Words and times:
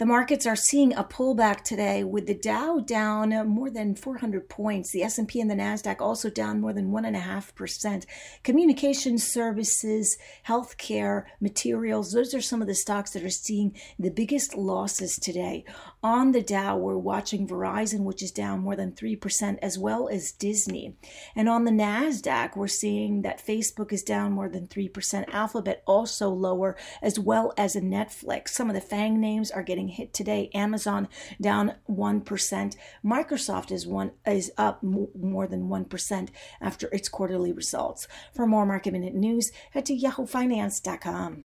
The 0.00 0.06
markets 0.06 0.46
are 0.46 0.56
seeing 0.56 0.94
a 0.94 1.04
pullback 1.04 1.62
today 1.62 2.04
with 2.04 2.26
the 2.26 2.32
Dow 2.32 2.78
down 2.78 3.34
more 3.46 3.68
than 3.68 3.94
400 3.94 4.48
points. 4.48 4.92
The 4.92 5.02
S&P 5.02 5.42
and 5.42 5.50
the 5.50 5.54
Nasdaq 5.54 6.00
also 6.00 6.30
down 6.30 6.58
more 6.58 6.72
than 6.72 6.90
one 6.90 7.04
and 7.04 7.14
a 7.14 7.20
half 7.20 7.54
percent. 7.54 8.06
Communication 8.42 9.18
services, 9.18 10.16
healthcare, 10.48 11.24
materials. 11.38 12.12
Those 12.12 12.32
are 12.32 12.40
some 12.40 12.62
of 12.62 12.66
the 12.66 12.74
stocks 12.74 13.10
that 13.10 13.22
are 13.22 13.28
seeing 13.28 13.76
the 13.98 14.08
biggest 14.08 14.56
losses 14.56 15.16
today. 15.16 15.66
On 16.02 16.32
the 16.32 16.40
Dow, 16.40 16.78
we're 16.78 16.96
watching 16.96 17.46
Verizon, 17.46 18.04
which 18.04 18.22
is 18.22 18.30
down 18.30 18.60
more 18.60 18.76
than 18.76 18.92
three 18.92 19.16
percent, 19.16 19.58
as 19.60 19.78
well 19.78 20.08
as 20.08 20.32
Disney. 20.32 20.96
And 21.36 21.46
on 21.46 21.66
the 21.66 21.70
Nasdaq, 21.70 22.56
we're 22.56 22.68
seeing 22.68 23.20
that 23.20 23.46
Facebook 23.46 23.92
is 23.92 24.02
down 24.02 24.32
more 24.32 24.48
than 24.48 24.66
three 24.66 24.88
percent. 24.88 25.28
Alphabet 25.30 25.82
also 25.86 26.30
lower, 26.30 26.74
as 27.02 27.18
well 27.18 27.52
as 27.58 27.76
a 27.76 27.82
Netflix. 27.82 28.48
Some 28.48 28.70
of 28.70 28.74
the 28.74 28.80
FANG 28.80 29.20
names 29.20 29.50
are 29.50 29.62
getting 29.62 29.89
hit 29.90 30.12
today. 30.12 30.50
Amazon 30.54 31.08
down 31.40 31.74
1%. 31.88 32.76
Microsoft 33.04 33.70
is 33.70 33.86
one 33.86 34.12
is 34.26 34.52
up 34.56 34.82
more 34.82 35.46
than 35.46 35.68
1% 35.68 36.28
after 36.60 36.88
its 36.92 37.08
quarterly 37.08 37.52
results. 37.52 38.06
For 38.34 38.46
more 38.46 38.66
market 38.66 38.92
minute 38.92 39.14
news, 39.14 39.52
head 39.72 39.86
to 39.86 39.96
yahoofinance.com. 39.96 41.42